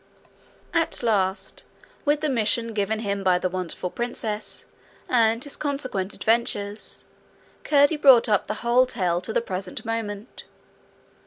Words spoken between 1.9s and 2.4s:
with the